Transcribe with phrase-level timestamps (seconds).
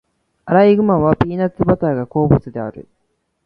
[0.45, 2.87] アライグマはピーナッツバターが好物である。